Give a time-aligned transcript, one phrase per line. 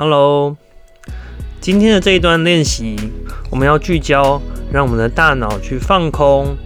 [0.00, 0.56] Hello，
[1.60, 2.94] 今天的这一段练习，
[3.50, 4.40] 我们要聚焦，
[4.70, 6.56] 让我们的大脑去放空，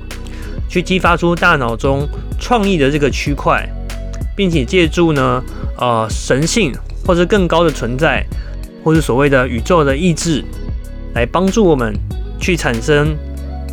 [0.69, 2.07] 去激发出大脑中
[2.39, 3.67] 创意的这个区块，
[4.37, 5.43] 并且借助呢，
[5.79, 6.75] 呃，神性
[7.07, 8.23] 或者更高的存在，
[8.85, 10.45] 或是所谓的宇宙的意志，
[11.15, 11.95] 来帮助我们
[12.39, 13.17] 去产生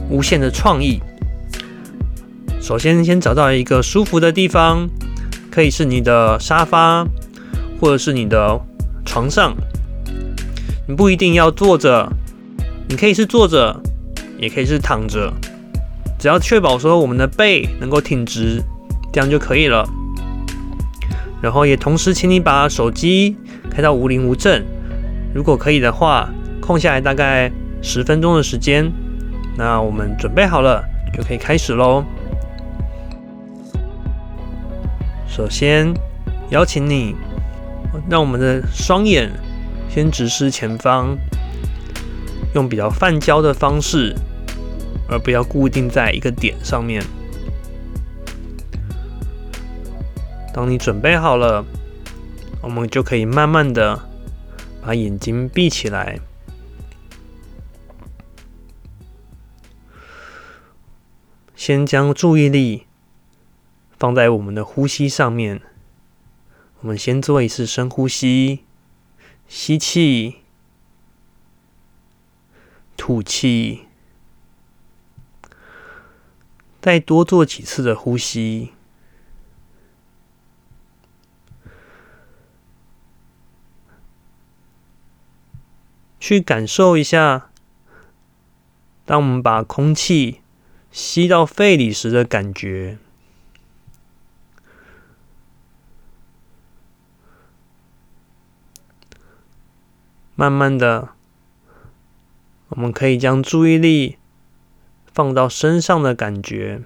[0.09, 1.01] 无限的创意。
[2.61, 4.87] 首先，先找到一个舒服的地方，
[5.51, 7.05] 可以是你的沙发，
[7.81, 8.61] 或者是你的
[9.09, 9.55] 床上。
[10.87, 12.07] 你不一定要坐着，
[12.87, 13.75] 你可以是坐着，
[14.37, 15.33] 也可以是躺着，
[16.19, 18.61] 只要确保说我们的背能够挺直，
[19.11, 19.83] 这样就可以了。
[21.41, 23.35] 然后也同时，请你把手机
[23.71, 24.63] 开到无铃无震。
[25.33, 26.29] 如果可以的话，
[26.61, 28.91] 空下来大概十分钟的时间。
[29.57, 30.83] 那我们准备好了，
[31.17, 32.03] 就可以开始喽。
[35.27, 35.91] 首先，
[36.49, 37.15] 邀请你
[38.09, 39.31] 让我们的双眼
[39.89, 41.17] 先直视前方，
[42.53, 44.15] 用比较泛焦的方式，
[45.07, 47.03] 而不要固定在一个点上面。
[50.53, 51.63] 当你准备好了，
[52.61, 53.99] 我们就可以慢慢的
[54.81, 56.19] 把眼睛闭起来，
[61.55, 62.85] 先将注意力。
[63.97, 65.61] 放在我们的呼吸上面，
[66.81, 68.63] 我们先做一次深呼吸，
[69.49, 70.37] 吸气，
[72.95, 73.85] 吐气，
[76.79, 78.71] 再多做几次的呼吸，
[86.17, 87.51] 去感受一下，
[89.05, 90.39] 当我们把空气
[90.91, 92.99] 吸到肺里时的感觉。
[100.39, 101.09] 慢慢的，
[102.69, 104.17] 我们可以将注意力
[105.13, 106.85] 放到身上的感觉，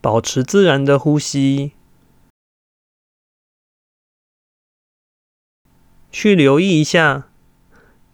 [0.00, 1.72] 保持自然的呼吸，
[6.10, 7.28] 去留意一下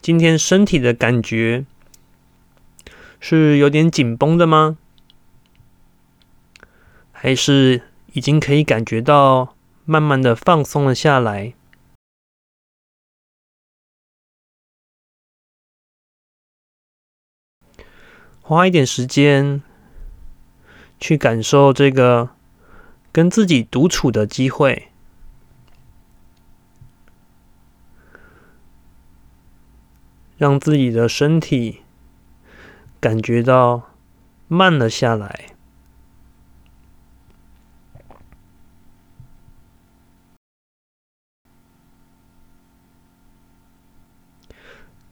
[0.03, 1.65] 今天身体的感觉
[3.21, 4.79] 是有点紧绷的吗？
[7.21, 11.53] 还是已经可以感觉到慢慢的放松了下来。
[18.41, 19.61] 花一点时间
[21.01, 22.31] 去感受这个
[23.11, 24.87] 跟自己独处的机会，
[30.37, 31.81] 让自己的身体
[33.01, 33.91] 感觉到
[34.47, 35.58] 慢了下来。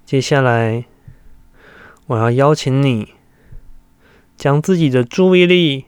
[0.06, 0.84] 接下来，
[2.06, 3.14] 我要邀请你
[4.36, 5.86] 将自己的注意力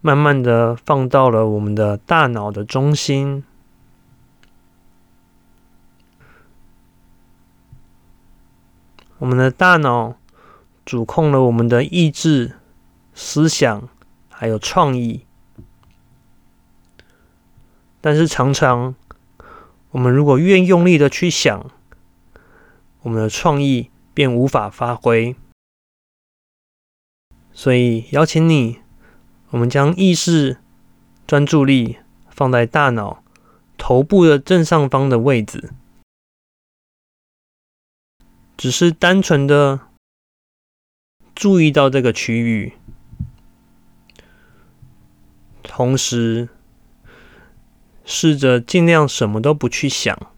[0.00, 3.44] 慢慢的放到了我们的大脑的中心。
[9.18, 10.16] 我们的大脑
[10.86, 12.52] 主控了我们的意志、
[13.12, 13.86] 思想
[14.30, 15.26] 还有创意，
[18.00, 18.94] 但是常常
[19.90, 21.70] 我们如果越用力的去想，
[23.02, 25.34] 我们的创意便无法发挥，
[27.52, 28.78] 所以邀请你，
[29.50, 30.58] 我们将意识
[31.26, 31.98] 专注力
[32.30, 33.24] 放在大脑
[33.76, 35.72] 头部的正上方的位置，
[38.56, 39.80] 只是单纯的
[41.34, 42.74] 注意到这个区域，
[45.62, 46.48] 同时
[48.04, 50.31] 试着尽量什么都不去想。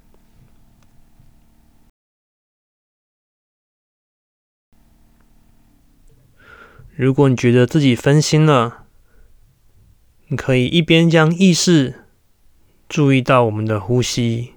[6.96, 8.84] 如果你觉得自己分心了，
[10.28, 12.04] 你可以一边将意识
[12.88, 14.54] 注意到我们的呼吸，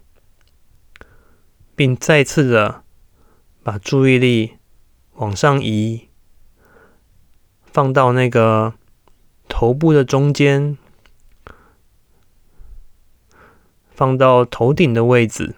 [1.76, 2.84] 并再次的
[3.64, 4.58] 把注意力
[5.16, 6.10] 往上移，
[7.64, 8.76] 放到那个
[9.50, 10.78] 头部的中间，
[13.90, 15.56] 放到头顶的位置。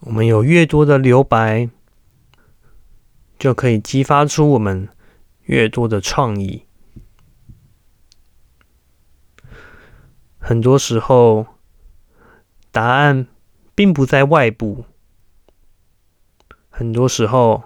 [0.00, 1.70] 我们有越多的留白。
[3.38, 4.88] 就可以激发出我们
[5.42, 6.64] 越多的创意。
[10.38, 11.46] 很多时候，
[12.70, 13.26] 答案
[13.74, 14.84] 并不在外部。
[16.70, 17.64] 很多时候，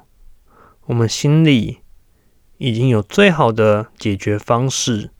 [0.87, 1.81] 我们心里
[2.59, 5.11] 已经有最好的解决方式。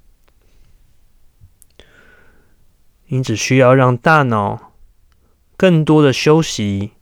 [3.07, 4.73] 你只需要让大脑
[5.57, 6.93] 更多的休息，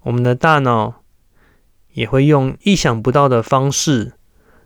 [0.00, 0.99] 我们的大脑
[1.92, 4.14] 也会用意想不到的方式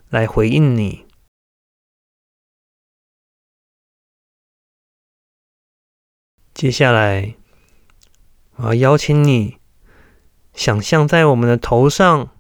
[0.09, 1.07] 来回应你。
[6.53, 7.35] 接下来，
[8.57, 9.59] 我要邀请你
[10.53, 12.31] 想象在我们的头上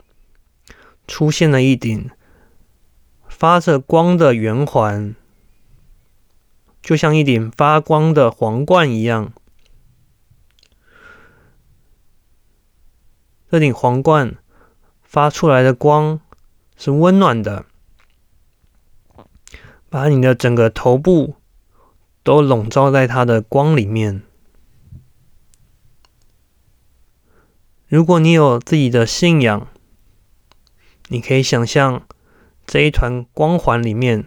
[1.06, 2.10] 出现了一顶
[3.28, 5.14] 发着光的圆环。
[6.80, 9.32] 就像一顶发光的皇冠一样，
[13.50, 14.36] 这顶皇冠
[15.14, 16.18] 发出来的光
[16.76, 17.66] 是温暖的，
[19.88, 21.36] 把你的整个头部
[22.24, 24.22] 都笼罩在它的光里面。
[27.86, 29.68] 如果你有自己的信仰，
[31.06, 32.04] 你可以想象
[32.66, 34.26] 这一团光环里面。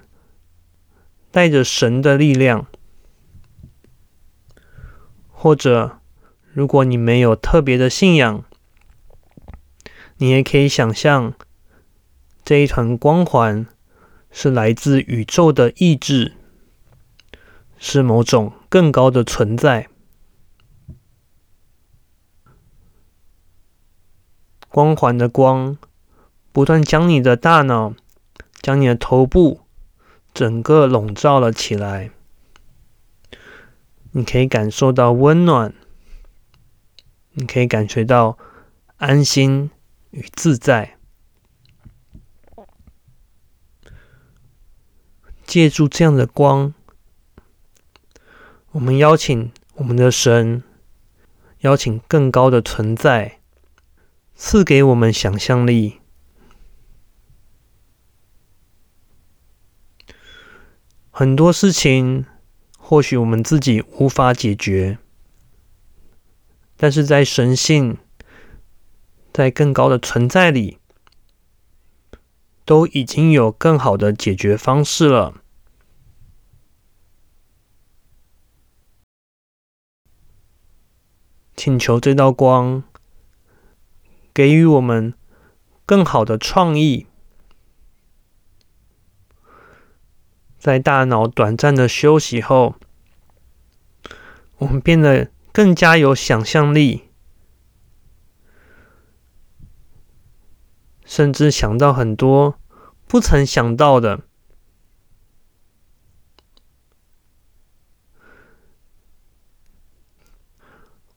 [1.29, 2.65] 带着神的力量，
[5.29, 5.99] 或者
[6.53, 8.45] 如果你没有特别的信仰，
[10.17, 11.33] 你也可以想象
[12.43, 13.65] 这一团光环
[14.31, 16.33] 是来自宇宙的意志，
[17.77, 19.87] 是某种更高的存在。
[24.69, 25.77] 光环的光
[26.51, 27.93] 不断将你的大脑、
[28.61, 29.61] 将你的头部。
[30.33, 32.11] 整个笼罩了起来，
[34.11, 35.73] 你可以感受到温暖，
[37.31, 38.37] 你可以感觉到
[38.97, 39.71] 安心
[40.11, 40.97] 与自在。
[45.45, 46.73] 借助这样的光，
[48.71, 50.61] 我们邀请我们的神，
[51.59, 53.39] 邀请更高的存在，
[54.35, 56.01] 赐给我们想象力。
[61.09, 62.25] 很多事情
[62.77, 64.99] 或许我们自己无法解决，
[66.75, 67.97] 但是在神性、
[69.37, 70.79] 在更高的存在里，
[72.65, 75.43] 都已经有更好的解决方式了。
[81.55, 82.81] 请求这道光
[84.33, 85.13] 给予我们
[85.85, 87.05] 更好的创意。
[90.57, 92.73] 在大脑短暂的休息后，
[94.57, 97.06] 我们变得更加有想象力，
[101.07, 102.59] 甚至想到很多
[103.07, 104.19] 不曾想到的。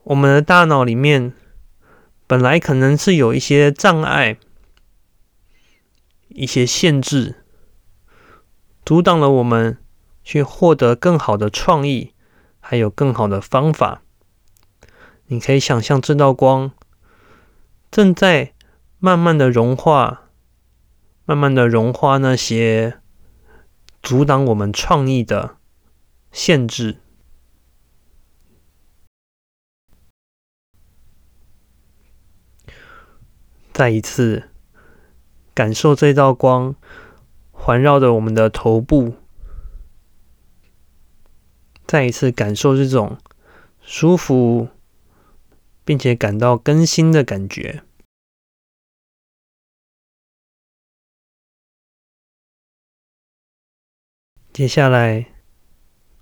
[0.04, 1.34] 我们的大脑里面
[2.26, 4.38] 本来可能是有一些障碍、
[6.28, 7.44] 一些限制。
[8.84, 9.78] 阻挡了我们
[10.24, 12.14] 去获得更好的创意，
[12.60, 14.02] 还有更好的方法。
[15.26, 16.72] 你可以想象这道光
[17.90, 18.52] 正在
[19.00, 20.30] 慢慢的融化，
[21.24, 23.00] 慢慢的融化那些
[24.00, 25.56] 阻挡我们创意的
[26.30, 26.98] 限制。
[33.72, 34.50] 再一次
[35.52, 36.76] 感受这道光。
[37.62, 39.16] 环绕着我们的头部，
[41.86, 43.18] 再一次感受这种
[43.82, 44.68] 舒服，
[45.84, 47.82] 并且感到更新的感觉。
[54.52, 55.26] 接下来，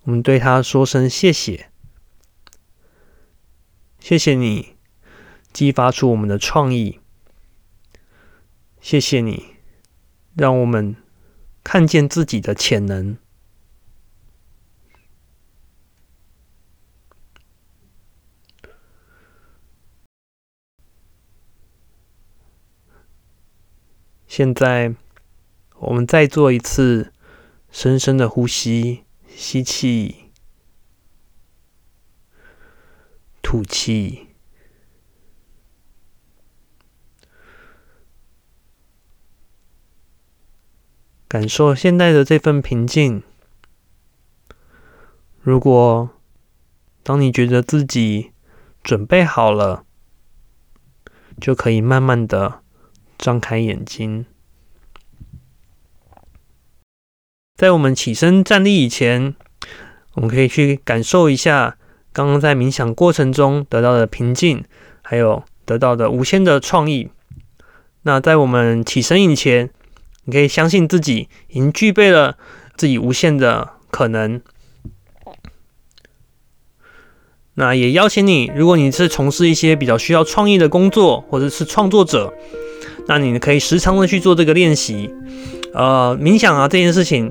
[0.03, 1.71] 我们对他说声谢谢，
[3.99, 4.77] 谢谢你
[5.53, 7.01] 激发出我们的创意，
[8.81, 9.57] 谢谢你
[10.35, 10.97] 让我们。
[11.65, 13.19] 看见自己的潜能。
[24.27, 24.95] 现在，
[25.75, 27.13] 我们再做一次
[27.71, 30.33] 深深的呼吸，吸气，
[33.41, 34.27] 吐气。
[41.29, 43.23] 感受现在的这份平静。
[45.41, 46.11] 如果
[47.03, 48.33] 当你觉得自己
[48.83, 49.85] 准备好了，
[51.39, 52.63] 就可以慢慢的
[53.19, 54.25] 张开眼睛。
[57.59, 59.35] 在我们起身站立以前，
[60.15, 61.77] 我们可以去感受一下
[62.13, 64.63] 刚刚在冥想过程中得到的平静，
[65.03, 67.11] 还有得到的无限的创意。
[68.03, 69.71] 那在我们起身以前，
[70.27, 72.37] 你可以相信自己已经具备了
[72.77, 74.41] 自己无限的可能。
[77.55, 82.33] 那也邀请你，如果你是从事一些比较需要创意的工作，或者是创作者，
[83.09, 85.13] 那你可以时常的去做这个练习。
[85.75, 87.31] 呃，冥想啊这件事情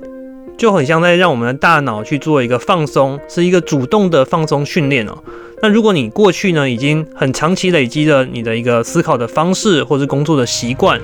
[0.58, 5.18] 就很像在让我们的大脑去做一个放松，是一个主动的放松训练哦。
[5.62, 11.00] 那如果你过去呢已经很长期累积了你的一个思考的方式，或是工作的习惯，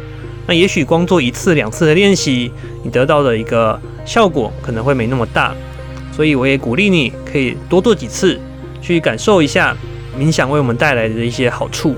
[0.48, 2.52] 那也许光做一次两次的练习，
[2.84, 5.56] 你得到的一个效果可能会没那么大。
[6.12, 8.40] 所以我也鼓励你可以多做几次。
[8.84, 9.74] 去感受一下
[10.20, 11.96] 冥想为我们带来的一些好处。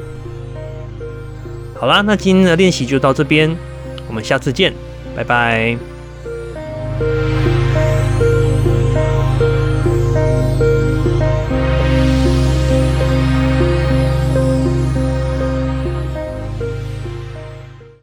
[1.74, 3.58] 好啦，那今天的练习就到这边，
[4.08, 4.72] 我们下次见，
[5.16, 5.95] 拜拜。